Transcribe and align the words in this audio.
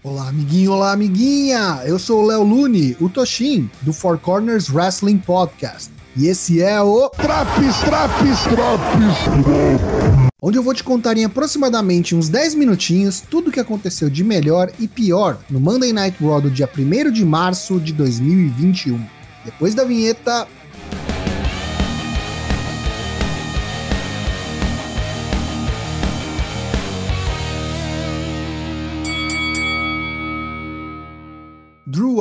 Olá, 0.00 0.28
amiguinho, 0.28 0.70
olá, 0.70 0.92
amiguinha! 0.92 1.82
Eu 1.84 1.98
sou 1.98 2.22
o 2.22 2.26
Léo 2.26 2.44
Lune, 2.44 2.96
o 3.00 3.08
Toshin, 3.08 3.68
do 3.82 3.92
Four 3.92 4.16
Corners 4.16 4.70
Wrestling 4.70 5.18
Podcast. 5.18 5.90
E 6.16 6.28
esse 6.28 6.62
é 6.62 6.80
o. 6.80 7.08
Traps, 7.10 7.80
traps, 7.80 8.42
traps! 8.44 10.30
Onde 10.40 10.56
eu 10.56 10.62
vou 10.62 10.72
te 10.72 10.84
contar 10.84 11.16
em 11.16 11.24
aproximadamente 11.24 12.14
uns 12.14 12.28
10 12.28 12.54
minutinhos 12.54 13.20
tudo 13.20 13.50
o 13.50 13.52
que 13.52 13.58
aconteceu 13.58 14.08
de 14.08 14.22
melhor 14.22 14.70
e 14.78 14.86
pior 14.86 15.36
no 15.50 15.58
Monday 15.58 15.92
Night 15.92 16.16
Raw 16.22 16.40
do 16.40 16.48
dia 16.48 16.70
1 16.72 17.10
de 17.10 17.24
março 17.24 17.80
de 17.80 17.92
2021. 17.92 19.04
Depois 19.44 19.74
da 19.74 19.82
vinheta, 19.82 20.46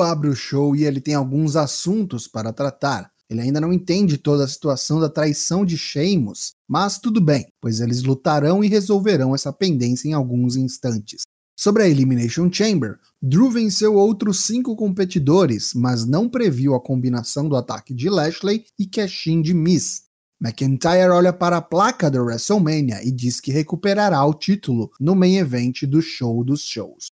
Abre 0.01 0.29
o 0.29 0.35
show 0.35 0.75
e 0.75 0.85
ele 0.85 1.01
tem 1.01 1.13
alguns 1.13 1.55
assuntos 1.55 2.27
para 2.27 2.53
tratar. 2.53 3.11
Ele 3.29 3.41
ainda 3.41 3.59
não 3.59 3.73
entende 3.73 4.17
toda 4.17 4.45
a 4.45 4.47
situação 4.47 4.99
da 4.99 5.09
traição 5.09 5.65
de 5.65 5.77
Sheamus, 5.77 6.53
mas 6.67 6.97
tudo 6.97 7.20
bem, 7.20 7.45
pois 7.61 7.81
eles 7.81 8.03
lutarão 8.03 8.63
e 8.63 8.67
resolverão 8.67 9.35
essa 9.35 9.51
pendência 9.51 10.07
em 10.07 10.13
alguns 10.13 10.55
instantes. 10.55 11.23
Sobre 11.59 11.83
a 11.83 11.89
Elimination 11.89 12.49
Chamber, 12.51 12.99
Drew 13.21 13.49
venceu 13.49 13.95
outros 13.95 14.45
cinco 14.45 14.75
competidores, 14.75 15.73
mas 15.73 16.05
não 16.05 16.29
previu 16.29 16.75
a 16.75 16.79
combinação 16.79 17.49
do 17.49 17.55
ataque 17.55 17.93
de 17.93 18.09
Lashley 18.09 18.63
e 18.79 18.85
cash-in 18.85 19.41
de 19.41 19.53
Miz. 19.53 20.03
McIntyre 20.39 21.09
olha 21.09 21.34
para 21.34 21.57
a 21.57 21.61
placa 21.61 22.11
do 22.11 22.23
WrestleMania 22.23 23.03
e 23.03 23.11
diz 23.11 23.41
que 23.41 23.51
recuperará 23.51 24.23
o 24.23 24.35
título 24.35 24.91
no 24.99 25.15
main 25.15 25.37
event 25.37 25.81
do 25.84 25.99
show 25.99 26.43
dos 26.43 26.61
shows. 26.61 27.07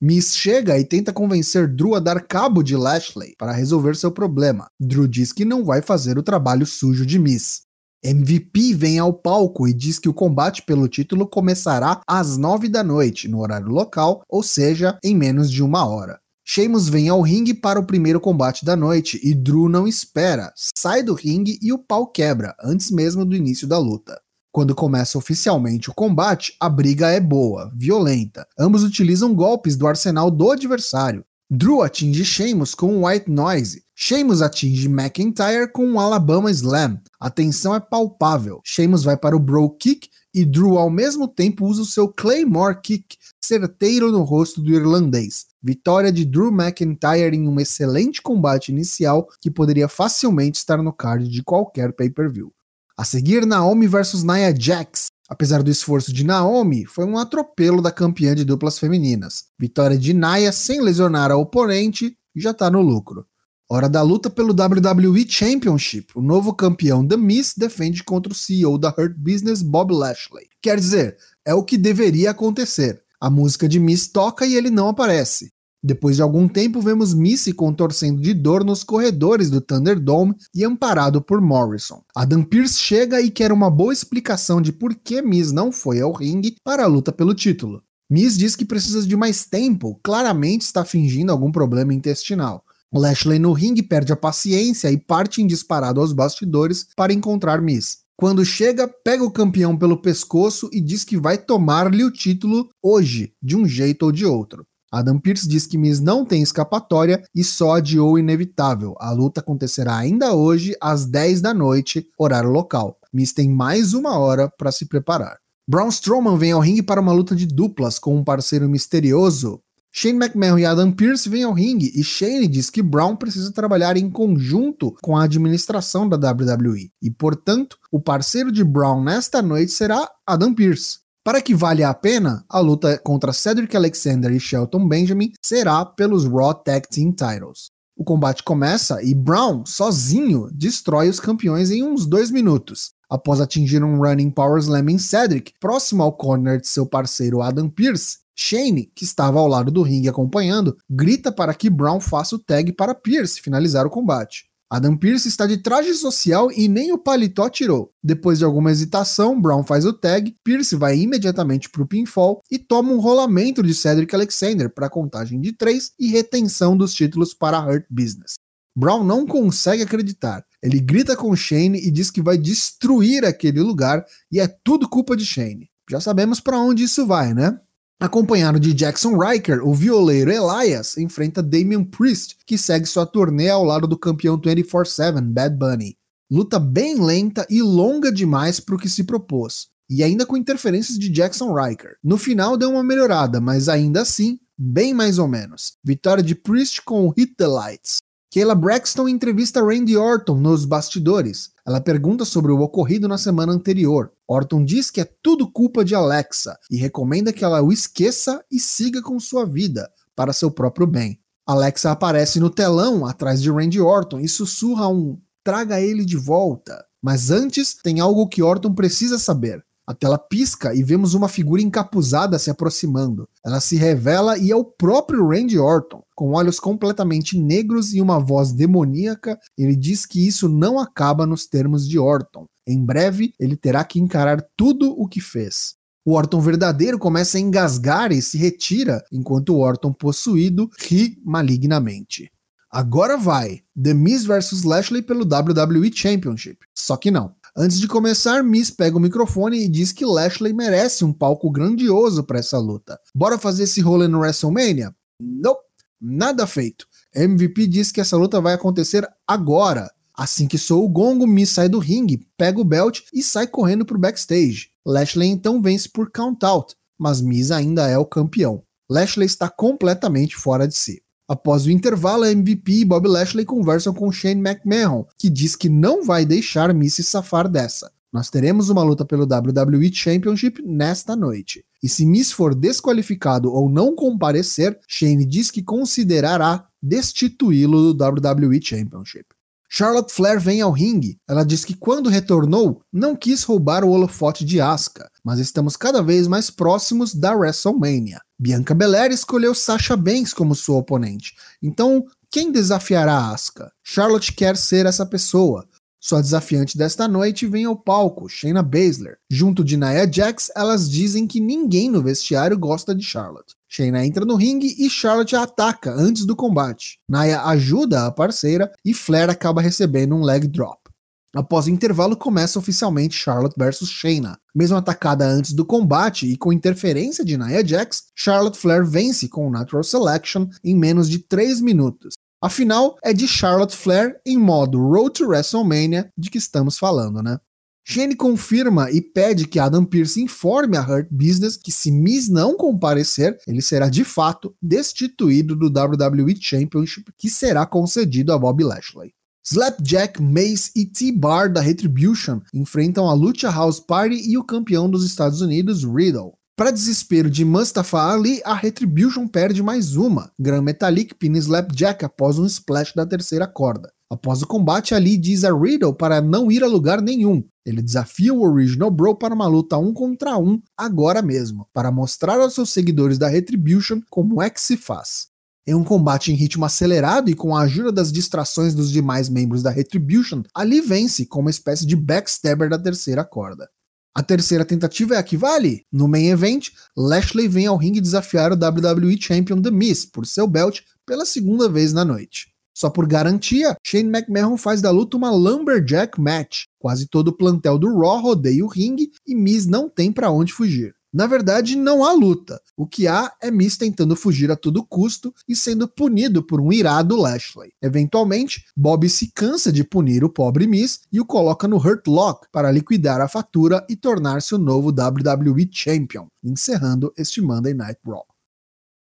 Miss 0.00 0.36
chega 0.36 0.78
e 0.78 0.84
tenta 0.84 1.12
convencer 1.12 1.66
Drew 1.66 1.96
a 1.96 1.98
dar 1.98 2.20
cabo 2.20 2.62
de 2.62 2.76
Lashley 2.76 3.34
para 3.36 3.50
resolver 3.50 3.96
seu 3.96 4.12
problema. 4.12 4.70
Drew 4.78 5.08
diz 5.08 5.32
que 5.32 5.44
não 5.44 5.64
vai 5.64 5.82
fazer 5.82 6.16
o 6.16 6.22
trabalho 6.22 6.64
sujo 6.64 7.04
de 7.04 7.18
Miss. 7.18 7.62
MVP 8.04 8.74
vem 8.74 9.00
ao 9.00 9.12
palco 9.12 9.66
e 9.66 9.72
diz 9.72 9.98
que 9.98 10.08
o 10.08 10.14
combate 10.14 10.62
pelo 10.62 10.86
título 10.86 11.26
começará 11.26 12.00
às 12.06 12.36
9 12.36 12.68
da 12.68 12.84
noite, 12.84 13.26
no 13.26 13.40
horário 13.40 13.66
local, 13.66 14.22
ou 14.28 14.40
seja, 14.40 14.96
em 15.02 15.16
menos 15.16 15.50
de 15.50 15.64
uma 15.64 15.84
hora. 15.84 16.20
Sheamus 16.46 16.88
vem 16.88 17.08
ao 17.08 17.20
ringue 17.20 17.52
para 17.52 17.80
o 17.80 17.84
primeiro 17.84 18.20
combate 18.20 18.64
da 18.64 18.76
noite 18.76 19.18
e 19.20 19.34
Drew 19.34 19.68
não 19.68 19.88
espera, 19.88 20.52
sai 20.76 21.02
do 21.02 21.12
ringue 21.12 21.58
e 21.60 21.72
o 21.72 21.78
pau 21.78 22.06
quebra, 22.06 22.54
antes 22.62 22.92
mesmo 22.92 23.24
do 23.24 23.34
início 23.34 23.66
da 23.66 23.78
luta. 23.78 24.16
Quando 24.58 24.74
começa 24.74 25.16
oficialmente 25.16 25.88
o 25.88 25.94
combate, 25.94 26.56
a 26.58 26.68
briga 26.68 27.06
é 27.06 27.20
boa, 27.20 27.70
violenta. 27.76 28.44
Ambos 28.58 28.82
utilizam 28.82 29.32
golpes 29.32 29.76
do 29.76 29.86
arsenal 29.86 30.32
do 30.32 30.50
adversário. 30.50 31.24
Drew 31.48 31.80
atinge 31.80 32.24
Sheamus 32.24 32.74
com 32.74 32.92
um 32.92 33.06
White 33.06 33.30
Noise. 33.30 33.84
Sheamus 33.94 34.42
atinge 34.42 34.88
McIntyre 34.88 35.70
com 35.72 35.86
um 35.86 36.00
Alabama 36.00 36.50
Slam. 36.50 37.00
A 37.20 37.30
tensão 37.30 37.72
é 37.72 37.78
palpável. 37.78 38.60
Sheamus 38.64 39.04
vai 39.04 39.16
para 39.16 39.36
o 39.36 39.38
Bro 39.38 39.76
Kick 39.78 40.08
e 40.34 40.44
Drew 40.44 40.76
ao 40.76 40.90
mesmo 40.90 41.28
tempo 41.28 41.64
usa 41.64 41.82
o 41.82 41.86
seu 41.86 42.08
Claymore 42.08 42.80
Kick, 42.82 43.16
certeiro 43.40 44.10
no 44.10 44.24
rosto 44.24 44.60
do 44.60 44.74
irlandês. 44.74 45.46
Vitória 45.62 46.10
de 46.10 46.24
Drew 46.24 46.50
McIntyre 46.50 47.36
em 47.36 47.46
um 47.46 47.60
excelente 47.60 48.20
combate 48.20 48.72
inicial 48.72 49.28
que 49.40 49.52
poderia 49.52 49.86
facilmente 49.86 50.58
estar 50.58 50.82
no 50.82 50.92
card 50.92 51.28
de 51.28 51.44
qualquer 51.44 51.92
pay-per-view. 51.92 52.52
A 52.98 53.04
seguir, 53.04 53.46
Naomi 53.46 53.86
versus 53.86 54.24
Nia 54.24 54.52
Jax. 54.52 55.06
Apesar 55.28 55.62
do 55.62 55.70
esforço 55.70 56.12
de 56.12 56.24
Naomi, 56.24 56.84
foi 56.84 57.04
um 57.04 57.16
atropelo 57.16 57.80
da 57.80 57.92
campeã 57.92 58.34
de 58.34 58.44
duplas 58.44 58.76
femininas. 58.76 59.44
Vitória 59.56 59.96
de 59.96 60.12
Nia 60.12 60.50
sem 60.50 60.80
lesionar 60.80 61.30
a 61.30 61.36
oponente 61.36 62.16
e 62.34 62.40
já 62.40 62.52
tá 62.52 62.68
no 62.68 62.82
lucro. 62.82 63.24
Hora 63.70 63.88
da 63.88 64.02
luta 64.02 64.28
pelo 64.28 64.52
WWE 64.52 65.24
Championship. 65.28 66.08
O 66.16 66.20
novo 66.20 66.52
campeão 66.52 67.06
The 67.06 67.16
Miz 67.16 67.54
defende 67.56 68.02
contra 68.02 68.32
o 68.32 68.34
CEO 68.34 68.76
da 68.76 68.88
Hurt 68.88 69.14
Business, 69.16 69.62
Bob 69.62 69.94
Lashley. 69.94 70.46
Quer 70.60 70.80
dizer, 70.80 71.16
é 71.44 71.54
o 71.54 71.62
que 71.62 71.78
deveria 71.78 72.32
acontecer. 72.32 73.00
A 73.20 73.30
música 73.30 73.68
de 73.68 73.78
Miz 73.78 74.08
toca 74.08 74.44
e 74.44 74.56
ele 74.56 74.70
não 74.70 74.88
aparece. 74.88 75.52
Depois 75.82 76.16
de 76.16 76.22
algum 76.22 76.48
tempo, 76.48 76.80
vemos 76.80 77.14
Missy 77.14 77.52
contorcendo 77.52 78.20
de 78.20 78.34
dor 78.34 78.64
nos 78.64 78.82
corredores 78.82 79.48
do 79.48 79.60
Thunderdome 79.60 80.34
e 80.52 80.64
amparado 80.64 81.22
por 81.22 81.40
Morrison. 81.40 82.02
Adam 82.16 82.42
Pearce 82.42 82.78
chega 82.78 83.20
e 83.20 83.30
quer 83.30 83.52
uma 83.52 83.70
boa 83.70 83.92
explicação 83.92 84.60
de 84.60 84.72
por 84.72 84.94
que 84.94 85.22
Miss 85.22 85.52
não 85.52 85.70
foi 85.70 86.00
ao 86.00 86.12
ringue 86.12 86.56
para 86.64 86.82
a 86.82 86.88
luta 86.88 87.12
pelo 87.12 87.32
título. 87.32 87.80
Miss 88.10 88.36
diz 88.36 88.56
que 88.56 88.64
precisa 88.64 89.06
de 89.06 89.16
mais 89.16 89.44
tempo, 89.44 90.00
claramente 90.02 90.62
está 90.62 90.84
fingindo 90.84 91.30
algum 91.30 91.52
problema 91.52 91.94
intestinal. 91.94 92.64
Lashley 92.92 93.38
no 93.38 93.52
ringue 93.52 93.82
perde 93.82 94.12
a 94.12 94.16
paciência 94.16 94.90
e 94.90 94.96
parte 94.96 95.42
em 95.42 95.46
disparado 95.46 96.00
aos 96.00 96.12
bastidores 96.12 96.86
para 96.96 97.12
encontrar 97.12 97.60
Miss. 97.60 97.98
Quando 98.16 98.44
chega, 98.44 98.88
pega 98.88 99.22
o 99.22 99.30
campeão 99.30 99.76
pelo 99.76 100.02
pescoço 100.02 100.68
e 100.72 100.80
diz 100.80 101.04
que 101.04 101.16
vai 101.16 101.38
tomar-lhe 101.38 102.02
o 102.02 102.10
título 102.10 102.68
hoje, 102.82 103.32
de 103.40 103.56
um 103.56 103.64
jeito 103.64 104.06
ou 104.06 104.10
de 104.10 104.26
outro. 104.26 104.66
Adam 104.90 105.18
Pearce 105.18 105.46
diz 105.46 105.66
que 105.66 105.76
Miz 105.76 106.00
não 106.00 106.24
tem 106.24 106.42
escapatória 106.42 107.22
e 107.34 107.44
só 107.44 107.76
adiou 107.76 108.12
o 108.12 108.18
inevitável. 108.18 108.94
A 108.98 109.10
luta 109.10 109.40
acontecerá 109.40 109.96
ainda 109.96 110.34
hoje 110.34 110.74
às 110.80 111.04
10 111.04 111.40
da 111.42 111.52
noite, 111.52 112.08
horário 112.18 112.50
local. 112.50 112.98
Miz 113.12 113.32
tem 113.32 113.50
mais 113.50 113.92
uma 113.92 114.18
hora 114.18 114.48
para 114.48 114.72
se 114.72 114.86
preparar. 114.86 115.36
Braun 115.68 115.88
Strowman 115.88 116.38
vem 116.38 116.52
ao 116.52 116.60
ringue 116.60 116.82
para 116.82 117.00
uma 117.00 117.12
luta 117.12 117.36
de 117.36 117.46
duplas 117.46 117.98
com 117.98 118.16
um 118.16 118.24
parceiro 118.24 118.68
misterioso. 118.68 119.60
Shane 119.92 120.16
McMahon 120.18 120.58
e 120.58 120.64
Adam 120.64 120.92
Pearce 120.92 121.28
vêm 121.28 121.42
ao 121.42 121.52
ringue 121.52 121.90
e 121.94 122.04
Shane 122.04 122.46
diz 122.46 122.70
que 122.70 122.82
Brown 122.82 123.16
precisa 123.16 123.52
trabalhar 123.52 123.96
em 123.96 124.08
conjunto 124.10 124.94
com 125.02 125.16
a 125.16 125.24
administração 125.24 126.08
da 126.08 126.16
WWE 126.16 126.90
e, 127.02 127.10
portanto, 127.10 127.76
o 127.90 128.00
parceiro 128.00 128.52
de 128.52 128.62
Brown 128.62 129.02
nesta 129.02 129.42
noite 129.42 129.72
será 129.72 130.08
Adam 130.26 130.54
Pearce. 130.54 131.00
Para 131.28 131.42
que 131.42 131.54
valha 131.54 131.90
a 131.90 131.92
pena, 131.92 132.42
a 132.48 132.58
luta 132.58 132.98
contra 133.04 133.34
Cedric 133.34 133.76
Alexander 133.76 134.32
e 134.32 134.40
Shelton 134.40 134.88
Benjamin 134.88 135.34
será 135.44 135.84
pelos 135.84 136.24
Raw 136.24 136.54
Tag 136.54 136.88
Team 136.88 137.10
Titles. 137.10 137.68
O 137.94 138.02
combate 138.02 138.42
começa 138.42 139.02
e 139.02 139.14
Brown, 139.14 139.62
sozinho, 139.66 140.48
destrói 140.50 141.10
os 141.10 141.20
campeões 141.20 141.70
em 141.70 141.82
uns 141.82 142.06
dois 142.06 142.30
minutos. 142.30 142.92
Após 143.10 143.42
atingir 143.42 143.84
um 143.84 143.98
Running 143.98 144.30
Power 144.30 144.58
Slam 144.58 144.88
em 144.88 144.96
Cedric, 144.96 145.52
próximo 145.60 146.02
ao 146.02 146.14
corner 146.14 146.62
de 146.62 146.66
seu 146.66 146.86
parceiro 146.86 147.42
Adam 147.42 147.68
Pearce, 147.68 148.20
Shane, 148.34 148.90
que 148.96 149.04
estava 149.04 149.38
ao 149.38 149.48
lado 149.48 149.70
do 149.70 149.82
ringue 149.82 150.08
acompanhando, 150.08 150.78
grita 150.88 151.30
para 151.30 151.52
que 151.52 151.68
Brown 151.68 152.00
faça 152.00 152.36
o 152.36 152.38
tag 152.38 152.72
para 152.72 152.94
Pierce 152.94 153.42
finalizar 153.42 153.86
o 153.86 153.90
combate. 153.90 154.47
Adam 154.70 154.94
Pearce 154.98 155.26
está 155.26 155.46
de 155.46 155.56
traje 155.56 155.94
social 155.94 156.52
e 156.52 156.68
nem 156.68 156.92
o 156.92 156.98
paletó 156.98 157.48
tirou. 157.48 157.90
Depois 158.02 158.38
de 158.38 158.44
alguma 158.44 158.70
hesitação, 158.70 159.40
Brown 159.40 159.64
faz 159.64 159.86
o 159.86 159.94
tag, 159.94 160.36
Pierce 160.44 160.76
vai 160.76 160.98
imediatamente 160.98 161.70
para 161.70 161.82
o 161.82 161.86
pinfall 161.86 162.42
e 162.50 162.58
toma 162.58 162.92
um 162.92 163.00
rolamento 163.00 163.62
de 163.62 163.74
Cedric 163.74 164.14
Alexander 164.14 164.68
para 164.68 164.90
contagem 164.90 165.40
de 165.40 165.52
3 165.52 165.92
e 165.98 166.08
retenção 166.08 166.76
dos 166.76 166.92
títulos 166.92 167.32
para 167.32 167.64
Hurt 167.64 167.86
Business. 167.88 168.34
Brown 168.76 169.02
não 169.02 169.26
consegue 169.26 169.82
acreditar. 169.82 170.44
Ele 170.62 170.80
grita 170.80 171.16
com 171.16 171.34
Shane 171.34 171.78
e 171.78 171.90
diz 171.90 172.10
que 172.10 172.20
vai 172.20 172.36
destruir 172.36 173.24
aquele 173.24 173.60
lugar 173.60 174.04
e 174.30 174.38
é 174.38 174.46
tudo 174.46 174.88
culpa 174.88 175.16
de 175.16 175.24
Shane. 175.24 175.70
Já 175.90 175.98
sabemos 175.98 176.40
para 176.40 176.58
onde 176.58 176.82
isso 176.82 177.06
vai, 177.06 177.32
né? 177.32 177.58
Acompanhado 178.00 178.60
de 178.60 178.72
Jackson 178.72 179.18
Riker, 179.18 179.66
o 179.66 179.74
violeiro 179.74 180.30
Elias 180.30 180.96
enfrenta 180.96 181.42
Damian 181.42 181.82
Priest, 181.82 182.36
que 182.46 182.56
segue 182.56 182.86
sua 182.86 183.04
turnê 183.04 183.48
ao 183.48 183.64
lado 183.64 183.88
do 183.88 183.98
campeão 183.98 184.38
24-7, 184.38 185.20
Bad 185.20 185.56
Bunny. 185.56 185.96
Luta 186.30 186.60
bem 186.60 187.04
lenta 187.04 187.44
e 187.50 187.60
longa 187.60 188.12
demais 188.12 188.60
para 188.60 188.76
o 188.76 188.78
que 188.78 188.88
se 188.88 189.02
propôs, 189.02 189.66
e 189.90 190.04
ainda 190.04 190.24
com 190.24 190.36
interferências 190.36 190.96
de 190.96 191.08
Jackson 191.08 191.52
Riker. 191.52 191.96
No 192.00 192.16
final 192.16 192.56
deu 192.56 192.70
uma 192.70 192.84
melhorada, 192.84 193.40
mas 193.40 193.68
ainda 193.68 194.02
assim, 194.02 194.38
bem 194.56 194.94
mais 194.94 195.18
ou 195.18 195.26
menos. 195.26 195.72
Vitória 195.82 196.22
de 196.22 196.36
Priest 196.36 196.82
com 196.82 197.08
Hit 197.08 197.34
the 197.34 197.48
Lights. 197.48 197.98
Kayla 198.30 198.54
Braxton 198.54 199.08
entrevista 199.08 199.62
Randy 199.62 199.96
Orton 199.96 200.36
nos 200.36 200.66
bastidores. 200.66 201.50
Ela 201.66 201.80
pergunta 201.80 202.26
sobre 202.26 202.52
o 202.52 202.60
ocorrido 202.60 203.08
na 203.08 203.16
semana 203.16 203.52
anterior. 203.52 204.12
Orton 204.28 204.66
diz 204.66 204.90
que 204.90 205.00
é 205.00 205.10
tudo 205.22 205.50
culpa 205.50 205.82
de 205.82 205.94
Alexa 205.94 206.58
e 206.70 206.76
recomenda 206.76 207.32
que 207.32 207.42
ela 207.42 207.62
o 207.62 207.72
esqueça 207.72 208.44
e 208.52 208.60
siga 208.60 209.00
com 209.00 209.18
sua 209.18 209.46
vida, 209.46 209.90
para 210.14 210.34
seu 210.34 210.50
próprio 210.50 210.86
bem. 210.86 211.18
Alexa 211.46 211.90
aparece 211.90 212.38
no 212.38 212.50
telão 212.50 213.06
atrás 213.06 213.40
de 213.40 213.50
Randy 213.50 213.80
Orton 213.80 214.20
e 214.20 214.28
sussurra 214.28 214.88
um 214.88 215.18
traga 215.42 215.80
ele 215.80 216.04
de 216.04 216.18
volta. 216.18 216.84
Mas 217.02 217.30
antes, 217.30 217.74
tem 217.82 217.98
algo 217.98 218.28
que 218.28 218.42
Orton 218.42 218.74
precisa 218.74 219.18
saber. 219.18 219.64
A 219.88 219.94
tela 219.94 220.18
pisca 220.18 220.74
e 220.74 220.82
vemos 220.82 221.14
uma 221.14 221.30
figura 221.30 221.62
encapuzada 221.62 222.38
se 222.38 222.50
aproximando. 222.50 223.26
Ela 223.42 223.58
se 223.58 223.74
revela 223.74 224.36
e 224.36 224.50
é 224.50 224.54
o 224.54 224.62
próprio 224.62 225.26
Randy 225.26 225.58
Orton. 225.58 226.02
Com 226.14 226.32
olhos 226.32 226.60
completamente 226.60 227.38
negros 227.38 227.94
e 227.94 228.00
uma 228.02 228.20
voz 228.20 228.52
demoníaca, 228.52 229.38
ele 229.56 229.74
diz 229.74 230.04
que 230.04 230.28
isso 230.28 230.46
não 230.46 230.78
acaba 230.78 231.24
nos 231.24 231.46
termos 231.46 231.88
de 231.88 231.98
Orton. 231.98 232.44
Em 232.66 232.84
breve, 232.84 233.32
ele 233.40 233.56
terá 233.56 233.82
que 233.82 233.98
encarar 233.98 234.46
tudo 234.54 234.90
o 234.90 235.08
que 235.08 235.22
fez. 235.22 235.76
O 236.04 236.12
Orton 236.12 236.42
verdadeiro 236.42 236.98
começa 236.98 237.38
a 237.38 237.40
engasgar 237.40 238.12
e 238.12 238.20
se 238.20 238.36
retira, 238.36 239.02
enquanto 239.10 239.54
o 239.54 239.60
Orton 239.60 239.90
possuído 239.90 240.68
ri 240.78 241.16
malignamente. 241.24 242.30
Agora 242.70 243.16
vai 243.16 243.62
The 243.82 243.94
Miz 243.94 244.26
vs 244.26 244.64
Lashley 244.64 245.00
pelo 245.00 245.24
WWE 245.24 245.90
Championship. 245.90 246.58
Só 246.74 246.98
que 246.98 247.10
não. 247.10 247.34
Antes 247.60 247.80
de 247.80 247.88
começar, 247.88 248.44
Miz 248.44 248.70
pega 248.70 248.96
o 248.96 249.00
microfone 249.00 249.58
e 249.64 249.68
diz 249.68 249.90
que 249.90 250.04
Lashley 250.04 250.52
merece 250.52 251.04
um 251.04 251.12
palco 251.12 251.50
grandioso 251.50 252.22
para 252.22 252.38
essa 252.38 252.56
luta. 252.56 252.96
Bora 253.12 253.36
fazer 253.36 253.64
esse 253.64 253.80
rolê 253.80 254.06
no 254.06 254.20
WrestleMania? 254.20 254.94
Nope, 255.20 255.64
nada 256.00 256.46
feito. 256.46 256.86
MVP 257.12 257.66
diz 257.66 257.90
que 257.90 258.00
essa 258.00 258.16
luta 258.16 258.40
vai 258.40 258.54
acontecer 258.54 259.04
agora. 259.26 259.90
Assim 260.16 260.46
que 260.46 260.56
soa 260.56 260.84
o 260.84 260.88
gongo, 260.88 261.26
Miz 261.26 261.50
sai 261.50 261.68
do 261.68 261.80
ringue, 261.80 262.24
pega 262.36 262.60
o 262.60 262.64
belt 262.64 263.00
e 263.12 263.24
sai 263.24 263.48
correndo 263.48 263.84
pro 263.84 263.98
backstage. 263.98 264.68
Lashley 264.86 265.26
então 265.26 265.60
vence 265.60 265.88
por 265.88 266.12
count 266.12 266.46
out, 266.46 266.76
mas 266.96 267.20
Miz 267.20 267.50
ainda 267.50 267.88
é 267.88 267.98
o 267.98 268.06
campeão. 268.06 268.62
Lashley 268.88 269.26
está 269.26 269.50
completamente 269.50 270.36
fora 270.36 270.68
de 270.68 270.76
si. 270.76 271.02
Após 271.28 271.66
o 271.66 271.70
intervalo, 271.70 272.24
a 272.24 272.32
MVP 272.32 272.72
e 272.72 272.84
Bob 272.86 273.06
Lashley 273.06 273.44
conversam 273.44 273.92
com 273.92 274.10
Shane 274.10 274.40
McMahon, 274.40 275.04
que 275.18 275.28
diz 275.28 275.54
que 275.54 275.68
não 275.68 276.02
vai 276.02 276.24
deixar 276.24 276.72
Miss 276.72 276.94
se 276.94 277.04
safar 277.04 277.46
dessa. 277.46 277.92
Nós 278.10 278.30
teremos 278.30 278.70
uma 278.70 278.82
luta 278.82 279.04
pelo 279.04 279.24
WWE 279.24 279.92
Championship 279.92 280.62
nesta 280.64 281.14
noite. 281.14 281.62
E 281.82 281.88
se 281.88 282.06
Miss 282.06 282.32
for 282.32 282.54
desqualificado 282.54 283.52
ou 283.52 283.68
não 283.68 283.94
comparecer, 283.94 284.78
Shane 284.88 285.26
diz 285.26 285.50
que 285.50 285.62
considerará 285.62 286.66
destituí-lo 286.82 287.92
do 287.92 288.04
WWE 288.04 288.58
Championship. 288.62 289.26
Charlotte 289.68 290.10
Flair 290.10 290.40
vem 290.40 290.62
ao 290.62 290.72
ringue. 290.72 291.18
Ela 291.28 291.44
diz 291.44 291.62
que 291.62 291.74
quando 291.74 292.08
retornou, 292.08 292.80
não 292.90 293.14
quis 293.14 293.42
roubar 293.42 293.84
o 293.84 293.90
holofote 293.90 294.46
de 294.46 294.62
Asuka, 294.62 295.10
mas 295.22 295.38
estamos 295.38 295.76
cada 295.76 296.02
vez 296.02 296.26
mais 296.26 296.48
próximos 296.50 297.14
da 297.14 297.34
WrestleMania. 297.34 298.18
Bianca 298.38 298.72
Belair 298.72 299.10
escolheu 299.10 299.52
Sasha 299.54 299.96
Banks 299.96 300.32
como 300.32 300.54
sua 300.54 300.76
oponente. 300.76 301.34
Então, 301.60 302.06
quem 302.30 302.52
desafiará 302.52 303.30
Asuka? 303.30 303.72
Charlotte 303.82 304.32
quer 304.32 304.56
ser 304.56 304.86
essa 304.86 305.04
pessoa. 305.04 305.66
Sua 306.00 306.20
desafiante 306.20 306.78
desta 306.78 307.08
noite 307.08 307.44
vem 307.44 307.64
ao 307.64 307.74
palco, 307.74 308.28
Shayna 308.28 308.62
Baszler. 308.62 309.18
Junto 309.28 309.64
de 309.64 309.76
Nia 309.76 310.08
Jax, 310.10 310.52
elas 310.54 310.88
dizem 310.88 311.26
que 311.26 311.40
ninguém 311.40 311.90
no 311.90 312.00
vestiário 312.00 312.56
gosta 312.56 312.94
de 312.94 313.02
Charlotte. 313.02 313.56
Shayna 313.68 314.06
entra 314.06 314.24
no 314.24 314.36
ringue 314.36 314.76
e 314.78 314.88
Charlotte 314.88 315.34
a 315.34 315.42
ataca 315.42 315.92
antes 315.92 316.24
do 316.24 316.36
combate. 316.36 317.00
Nia 317.10 317.42
ajuda 317.42 318.06
a 318.06 318.12
parceira 318.12 318.70
e 318.84 318.94
Flair 318.94 319.28
acaba 319.28 319.60
recebendo 319.60 320.14
um 320.14 320.22
leg 320.22 320.46
drop. 320.46 320.87
Após 321.34 321.66
o 321.66 321.70
intervalo, 321.70 322.16
começa 322.16 322.58
oficialmente 322.58 323.14
Charlotte 323.14 323.54
versus 323.56 323.90
Shayna. 323.90 324.38
Mesmo 324.54 324.76
atacada 324.76 325.26
antes 325.26 325.52
do 325.52 325.64
combate 325.64 326.26
e 326.26 326.36
com 326.36 326.52
interferência 326.52 327.24
de 327.24 327.36
Nia 327.36 327.66
Jax, 327.66 328.04
Charlotte 328.14 328.58
Flair 328.58 328.84
vence 328.86 329.28
com 329.28 329.46
o 329.46 329.50
Natural 329.50 329.84
Selection 329.84 330.48
em 330.64 330.74
menos 330.74 331.08
de 331.08 331.18
3 331.18 331.60
minutos. 331.60 332.14
Afinal, 332.40 332.96
é 333.02 333.12
de 333.12 333.26
Charlotte 333.26 333.76
Flair 333.76 334.20
em 334.24 334.38
modo 334.38 334.80
Road 334.80 335.12
to 335.12 335.26
WrestleMania 335.26 336.10
de 336.16 336.30
que 336.30 336.38
estamos 336.38 336.78
falando, 336.78 337.22
né? 337.22 337.38
Shane 337.84 338.14
confirma 338.14 338.90
e 338.90 339.00
pede 339.00 339.48
que 339.48 339.58
Adam 339.58 339.82
Pearce 339.84 340.20
informe 340.20 340.76
a 340.76 340.82
Hurt 340.82 341.08
Business 341.10 341.56
que 341.56 341.72
se 341.72 341.90
Miz 341.90 342.28
não 342.28 342.54
comparecer, 342.54 343.38
ele 343.46 343.62
será 343.62 343.88
de 343.88 344.04
fato 344.04 344.54
destituído 344.60 345.56
do 345.56 345.66
WWE 345.68 346.36
Championship 346.38 347.10
que 347.16 347.30
será 347.30 347.64
concedido 347.64 348.32
a 348.32 348.38
Bob 348.38 348.62
Lashley. 348.62 349.14
Slapjack, 349.50 350.20
Mace 350.20 350.70
e 350.76 350.84
T-Bar 350.84 351.50
da 351.50 351.62
Retribution 351.62 352.40
enfrentam 352.52 353.08
a 353.08 353.14
Lucha 353.14 353.50
House 353.50 353.80
Party 353.80 354.30
e 354.30 354.36
o 354.36 354.44
campeão 354.44 354.90
dos 354.90 355.06
Estados 355.06 355.40
Unidos, 355.40 355.84
Riddle. 355.84 356.34
Para 356.54 356.70
desespero 356.70 357.30
de 357.30 357.46
Mustafa 357.46 358.12
Ali, 358.12 358.42
a 358.44 358.52
Retribution 358.52 359.26
perde 359.26 359.62
mais 359.62 359.96
uma. 359.96 360.30
Gran 360.38 360.60
Metalik 360.60 361.14
pina 361.14 361.38
Slapjack 361.38 362.04
após 362.04 362.38
um 362.38 362.44
splash 362.44 362.92
da 362.94 363.06
terceira 363.06 363.46
corda. 363.46 363.90
Após 364.10 364.42
o 364.42 364.46
combate, 364.46 364.94
Ali 364.94 365.16
diz 365.16 365.44
a 365.44 365.58
Riddle 365.58 365.94
para 365.94 366.20
não 366.20 366.52
ir 366.52 366.62
a 366.62 366.66
lugar 366.66 367.00
nenhum. 367.00 367.42
Ele 367.64 367.80
desafia 367.80 368.34
o 368.34 368.42
Original 368.42 368.90
Bro 368.90 369.16
para 369.16 369.34
uma 369.34 369.46
luta 369.46 369.78
um 369.78 369.94
contra 369.94 370.36
um 370.36 370.60
agora 370.76 371.22
mesmo, 371.22 371.66
para 371.72 371.90
mostrar 371.90 372.38
aos 372.38 372.52
seus 372.52 372.68
seguidores 372.68 373.16
da 373.16 373.28
Retribution 373.28 374.02
como 374.10 374.42
é 374.42 374.50
que 374.50 374.60
se 374.60 374.76
faz. 374.76 375.28
Em 375.68 375.74
um 375.74 375.84
combate 375.84 376.32
em 376.32 376.34
ritmo 376.34 376.64
acelerado 376.64 377.28
e 377.28 377.34
com 377.34 377.54
a 377.54 377.60
ajuda 377.60 377.92
das 377.92 378.10
distrações 378.10 378.74
dos 378.74 378.90
demais 378.90 379.28
membros 379.28 379.62
da 379.62 379.68
Retribution, 379.68 380.42
Ali 380.54 380.80
vence 380.80 381.26
com 381.26 381.40
uma 381.40 381.50
espécie 381.50 381.84
de 381.84 381.94
backstabber 381.94 382.70
da 382.70 382.78
terceira 382.78 383.22
corda. 383.22 383.68
A 384.14 384.22
terceira 384.22 384.64
tentativa 384.64 385.14
é 385.14 385.18
a 385.18 385.22
que 385.22 385.36
vale. 385.36 385.84
No 385.92 386.08
main 386.08 386.28
event, 386.28 386.70
Lashley 386.96 387.48
vem 387.48 387.66
ao 387.66 387.76
ringue 387.76 388.00
desafiar 388.00 388.50
o 388.50 388.54
WWE 388.54 389.20
Champion 389.20 389.60
The 389.60 389.70
Miz 389.70 390.06
por 390.06 390.24
seu 390.24 390.46
belt 390.46 390.80
pela 391.04 391.26
segunda 391.26 391.68
vez 391.68 391.92
na 391.92 392.02
noite. 392.02 392.46
Só 392.74 392.88
por 392.88 393.06
garantia, 393.06 393.76
Shane 393.84 394.08
McMahon 394.08 394.56
faz 394.56 394.80
da 394.80 394.90
luta 394.90 395.18
uma 395.18 395.30
Lumberjack 395.30 396.18
Match. 396.18 396.62
Quase 396.78 397.06
todo 397.06 397.28
o 397.28 397.36
plantel 397.36 397.78
do 397.78 397.94
Raw 397.94 398.22
rodeia 398.22 398.64
o 398.64 398.68
ringue 398.68 399.10
e 399.26 399.34
Miz 399.34 399.66
não 399.66 399.86
tem 399.86 400.10
para 400.10 400.30
onde 400.30 400.50
fugir. 400.50 400.94
Na 401.12 401.26
verdade, 401.26 401.74
não 401.74 402.04
há 402.04 402.12
luta. 402.12 402.60
O 402.76 402.86
que 402.86 403.06
há 403.06 403.32
é 403.40 403.50
Miz 403.50 403.78
tentando 403.78 404.14
fugir 404.14 404.50
a 404.50 404.56
todo 404.56 404.84
custo 404.84 405.34
e 405.48 405.56
sendo 405.56 405.88
punido 405.88 406.42
por 406.42 406.60
um 406.60 406.70
irado 406.70 407.16
Lashley. 407.16 407.72
Eventualmente, 407.80 408.66
Bob 408.76 409.08
se 409.08 409.32
cansa 409.32 409.72
de 409.72 409.82
punir 409.82 410.22
o 410.22 410.28
pobre 410.28 410.66
Miz 410.66 411.00
e 411.10 411.18
o 411.18 411.24
coloca 411.24 411.66
no 411.66 411.78
Hurt 411.78 412.06
Lock 412.06 412.46
para 412.52 412.70
liquidar 412.70 413.22
a 413.22 413.28
fatura 413.28 413.84
e 413.88 413.96
tornar-se 413.96 414.54
o 414.54 414.58
novo 414.58 414.90
WWE 414.90 415.68
Champion, 415.72 416.26
encerrando 416.44 417.12
este 417.16 417.40
Monday 417.40 417.72
Night 417.72 418.00
Raw. 418.06 418.26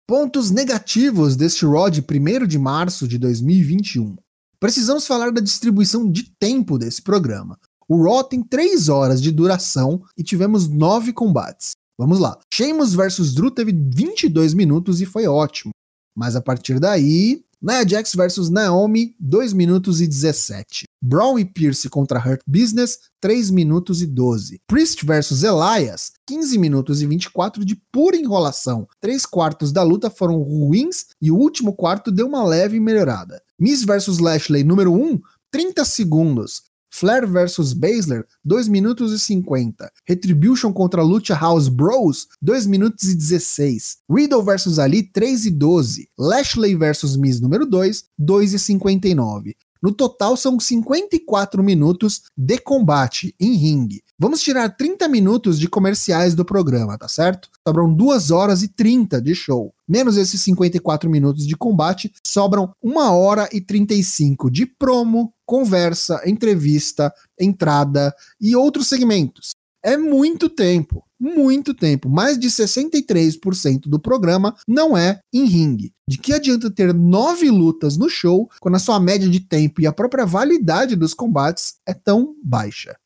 Pontos 0.06 0.50
negativos 0.50 1.36
deste 1.36 1.64
Raw 1.64 1.88
de 1.88 2.00
1 2.00 2.46
de 2.46 2.58
março 2.58 3.06
de 3.06 3.18
2021. 3.18 4.16
Precisamos 4.58 5.06
falar 5.06 5.30
da 5.30 5.40
distribuição 5.40 6.10
de 6.10 6.24
tempo 6.38 6.76
desse 6.76 7.00
programa. 7.00 7.58
O 7.88 8.02
Raw 8.02 8.24
tem 8.24 8.42
3 8.42 8.88
horas 8.88 9.22
de 9.22 9.30
duração 9.30 10.02
e 10.16 10.24
tivemos 10.24 10.68
9 10.68 11.12
combates. 11.12 11.72
Vamos 11.98 12.18
lá. 12.18 12.38
Sheamus 12.52 12.94
versus 12.94 13.34
Drew 13.34 13.50
teve 13.50 13.72
22 13.72 14.54
minutos 14.54 15.00
e 15.00 15.06
foi 15.06 15.26
ótimo. 15.26 15.72
Mas 16.16 16.36
a 16.36 16.40
partir 16.40 16.78
daí, 16.78 17.44
Nia 17.66 17.82
Jax 17.88 18.14
versus 18.14 18.50
Naomi, 18.50 19.16
2 19.18 19.54
minutos 19.54 20.00
e 20.02 20.06
17. 20.06 20.84
Braun 21.02 21.38
e 21.38 21.46
Pierce 21.46 21.88
contra 21.88 22.18
Hurt 22.18 22.42
Business, 22.46 22.98
3 23.22 23.50
minutos 23.50 24.02
e 24.02 24.06
12. 24.06 24.60
Priest 24.66 25.04
versus 25.06 25.42
Elias, 25.42 26.12
15 26.26 26.58
minutos 26.58 27.00
e 27.00 27.06
24 27.06 27.64
de 27.64 27.74
pura 27.90 28.16
enrolação. 28.16 28.86
Três 29.00 29.24
quartos 29.24 29.72
da 29.72 29.82
luta 29.82 30.10
foram 30.10 30.42
ruins 30.42 31.06
e 31.22 31.30
o 31.30 31.36
último 31.36 31.74
quarto 31.74 32.12
deu 32.12 32.26
uma 32.26 32.44
leve 32.44 32.78
melhorada. 32.78 33.40
Miz 33.58 33.82
versus 33.82 34.18
Lashley 34.18 34.62
número 34.62 34.92
1, 34.92 35.18
30 35.50 35.84
segundos. 35.86 36.62
Flair 36.96 37.26
vs 37.26 37.72
Baszler, 37.72 38.24
2 38.44 38.68
minutos 38.68 39.12
e 39.12 39.18
50. 39.18 39.90
Retribution 40.06 40.72
contra 40.72 41.02
Lucha 41.02 41.34
House 41.34 41.68
Bros, 41.68 42.28
2 42.40 42.68
minutos 42.68 43.08
e 43.08 43.16
16. 43.16 43.96
Riddle 44.08 44.44
vs 44.44 44.78
Ali, 44.78 45.02
3 45.02 45.46
e 45.46 45.50
12. 45.50 46.08
Lashley 46.16 46.76
vs 46.76 47.16
Miz 47.16 47.40
número 47.40 47.66
2, 47.66 48.04
2 48.16 48.54
e 48.54 48.58
59. 48.60 49.56
No 49.84 49.92
total, 49.92 50.34
são 50.34 50.58
54 50.58 51.62
minutos 51.62 52.22
de 52.34 52.56
combate 52.56 53.34
em 53.38 53.52
ringue. 53.52 54.02
Vamos 54.18 54.40
tirar 54.40 54.74
30 54.74 55.06
minutos 55.08 55.60
de 55.60 55.68
comerciais 55.68 56.34
do 56.34 56.42
programa, 56.42 56.96
tá 56.96 57.06
certo? 57.06 57.50
Sobram 57.68 57.92
2 57.92 58.30
horas 58.30 58.62
e 58.62 58.68
30 58.68 59.20
de 59.20 59.34
show. 59.34 59.74
Menos 59.86 60.16
esses 60.16 60.40
54 60.40 61.10
minutos 61.10 61.46
de 61.46 61.54
combate, 61.54 62.10
sobram 62.26 62.72
1 62.82 62.96
hora 62.96 63.46
e 63.52 63.60
35 63.60 64.50
de 64.50 64.64
promo, 64.64 65.34
conversa, 65.44 66.22
entrevista, 66.24 67.12
entrada 67.38 68.14
e 68.40 68.56
outros 68.56 68.88
segmentos. 68.88 69.50
É 69.84 69.98
muito 69.98 70.48
tempo, 70.48 71.04
muito 71.20 71.74
tempo. 71.74 72.08
Mais 72.08 72.38
de 72.38 72.48
63% 72.48 73.82
do 73.82 74.00
programa 74.00 74.56
não 74.66 74.96
é 74.96 75.20
em 75.30 75.44
ringue. 75.44 75.92
De 76.08 76.16
que 76.16 76.32
adianta 76.32 76.70
ter 76.70 76.94
nove 76.94 77.50
lutas 77.50 77.98
no 77.98 78.08
show 78.08 78.48
quando 78.60 78.76
a 78.76 78.78
sua 78.78 78.98
média 78.98 79.28
de 79.28 79.40
tempo 79.40 79.82
e 79.82 79.86
a 79.86 79.92
própria 79.92 80.24
validade 80.24 80.96
dos 80.96 81.12
combates 81.12 81.74
é 81.86 81.92
tão 81.92 82.34
baixa? 82.42 82.96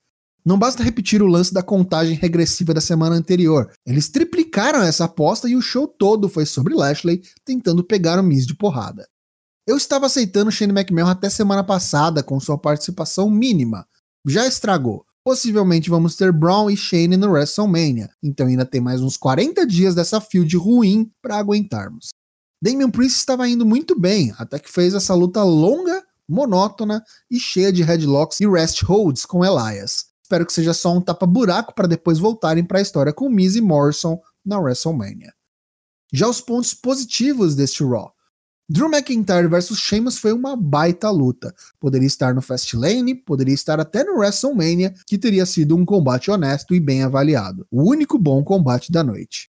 Não 0.44 0.56
basta 0.56 0.82
repetir 0.82 1.20
o 1.20 1.26
lance 1.26 1.52
da 1.52 1.64
contagem 1.64 2.14
regressiva 2.14 2.73
da 2.73 2.80
semana 2.80 3.16
anterior. 3.16 3.73
Eles 3.85 4.08
triplicaram 4.08 4.80
essa 4.80 5.04
aposta 5.04 5.49
e 5.49 5.56
o 5.56 5.61
show 5.61 5.88
todo 5.88 6.28
foi 6.28 6.47
sobre 6.47 6.75
Lashley 6.75 7.23
tentando 7.44 7.82
pegar 7.82 8.20
o 8.20 8.23
Miz 8.23 8.47
de 8.47 8.54
porrada. 8.54 9.06
Eu 9.66 9.76
estava 9.76 10.06
aceitando 10.06 10.52
Shane 10.52 10.73
McMahon 10.73 11.08
até 11.08 11.28
semana 11.28 11.64
passada 11.64 12.23
com 12.23 12.38
sua 12.38 12.56
participação 12.56 13.28
mínima. 13.28 13.85
Já 14.26 14.47
estragou. 14.47 15.04
Possivelmente 15.28 15.90
vamos 15.90 16.16
ter 16.16 16.32
Braun 16.32 16.70
e 16.70 16.76
Shane 16.76 17.14
no 17.14 17.30
WrestleMania, 17.30 18.08
então 18.23 18.47
ainda 18.47 18.64
tem 18.64 18.80
mais 18.80 19.02
uns 19.02 19.18
40 19.18 19.66
dias 19.66 19.94
dessa 19.94 20.23
field 20.23 20.56
ruim 20.56 21.12
para 21.20 21.37
aguentarmos. 21.37 22.08
Damian 22.62 22.90
Priest 22.90 23.18
estava 23.18 23.47
indo 23.47 23.66
muito 23.66 23.94
bem, 23.94 24.32
até 24.38 24.58
que 24.58 24.73
fez 24.73 24.94
essa 24.94 25.12
luta 25.14 25.42
longa, 25.42 26.02
monótona 26.26 27.04
e 27.30 27.38
cheia 27.38 27.70
de 27.70 27.82
headlocks 27.82 28.40
e 28.40 28.49
rest 28.49 28.80
holds 28.85 29.26
com 29.26 29.44
Elias. 29.44 30.06
Espero 30.23 30.47
que 30.47 30.52
seja 30.54 30.73
só 30.73 30.97
um 30.97 31.00
tapa-buraco 31.02 31.75
para 31.75 31.87
depois 31.87 32.18
voltarem 32.18 32.64
para 32.64 32.78
a 32.78 32.82
história 32.82 33.12
com 33.12 33.28
Miz 33.28 33.54
e 33.54 33.61
Morrison 33.61 34.18
na 34.42 34.58
WrestleMania. 34.58 35.35
Já 36.11 36.26
os 36.26 36.40
pontos 36.40 36.73
positivos 36.73 37.54
deste 37.54 37.85
Raw. 37.85 38.14
Drew 38.70 38.87
McIntyre 38.87 39.48
versus 39.48 39.78
Sheamus 39.78 40.18
foi 40.18 40.30
uma 40.30 40.54
baita 40.54 41.08
luta. 41.08 41.54
Poderia 41.80 42.06
estar 42.06 42.34
no 42.34 42.42
Fastlane, 42.42 43.14
poderia 43.14 43.54
estar 43.54 43.80
até 43.80 44.04
no 44.04 44.18
WrestleMania, 44.18 44.92
que 45.06 45.16
teria 45.16 45.46
sido 45.46 45.75
um 45.75 45.87
combate 45.87 46.30
honesto 46.30 46.75
e 46.75 46.80
bem 46.80 47.02
avaliado. 47.02 47.66
O 47.70 47.88
único 47.88 48.18
bom 48.18 48.44
combate 48.44 48.92
da 48.92 49.02
noite. 49.02 49.48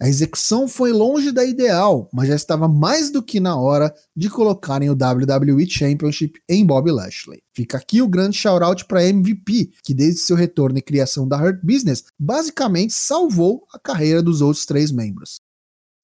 A 0.00 0.08
execução 0.08 0.66
foi 0.66 0.92
longe 0.92 1.30
da 1.30 1.44
ideal, 1.44 2.08
mas 2.10 2.28
já 2.28 2.34
estava 2.34 2.66
mais 2.66 3.10
do 3.10 3.22
que 3.22 3.38
na 3.38 3.54
hora 3.54 3.94
de 4.16 4.30
colocarem 4.30 4.88
o 4.88 4.94
WWE 4.94 5.68
Championship 5.68 6.40
em 6.48 6.64
Bob 6.64 6.90
Lashley. 6.90 7.42
Fica 7.54 7.76
aqui 7.76 8.00
o 8.00 8.08
grande 8.08 8.36
shout-out 8.36 8.86
para 8.86 9.04
MVP, 9.04 9.72
que 9.82 9.92
desde 9.92 10.20
seu 10.20 10.36
retorno 10.36 10.78
e 10.78 10.82
criação 10.82 11.28
da 11.28 11.36
Hurt 11.36 11.60
Business, 11.62 12.04
basicamente 12.18 12.94
salvou 12.94 13.66
a 13.72 13.78
carreira 13.78 14.22
dos 14.22 14.40
outros 14.40 14.64
três 14.64 14.90
membros. 14.90 15.43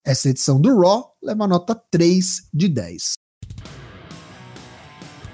Essa 0.03 0.29
edição 0.29 0.59
do 0.59 0.79
Raw 0.79 1.11
leva 1.21 1.47
nota 1.47 1.79
3 1.91 2.47
de 2.51 2.67
10. 2.67 3.13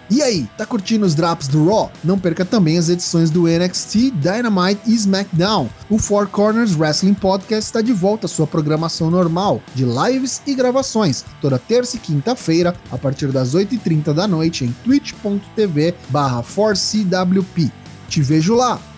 E 0.10 0.22
aí, 0.22 0.48
tá 0.58 0.66
curtindo 0.66 1.06
os 1.06 1.16
drops 1.16 1.48
do 1.48 1.66
Raw? 1.66 1.92
Não 2.04 2.18
perca 2.18 2.46
também 2.46 2.78
as 2.78 2.88
edições 2.90 3.30
do 3.30 3.44
NXT, 3.44 4.12
Dynamite 4.12 4.82
e 4.86 4.94
SmackDown. 4.94 5.70
O 5.90 5.98
Four 5.98 6.28
Corners 6.28 6.76
Wrestling 6.76 7.14
Podcast 7.14 7.68
está 7.68 7.82
de 7.82 7.92
volta 7.94 8.26
à 8.26 8.30
sua 8.30 8.48
programação 8.48 9.10
normal, 9.10 9.62
de 9.74 9.86
lives 9.86 10.42
e 10.46 10.54
gravações, 10.54 11.24
toda 11.42 11.60
terça 11.60 11.98
e 11.98 12.00
quinta-feira, 12.00 12.76
a 12.92 12.98
partir 12.98 13.32
das 13.32 13.54
8h30 13.54 14.14
da 14.14 14.28
noite, 14.28 14.66
em 14.66 14.72
twitch.tv 14.84 15.94
barra 16.10 16.44
4CWP. 16.44 17.72
Te 18.10 18.22
vejo 18.22 18.56
lá! 18.56 18.97